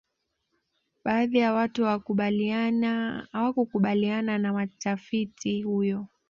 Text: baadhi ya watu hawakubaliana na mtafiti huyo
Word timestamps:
baadhi 1.05 1.37
ya 1.37 1.53
watu 1.53 1.83
hawakubaliana 1.85 4.37
na 4.37 4.53
mtafiti 4.53 5.61
huyo 5.61 6.07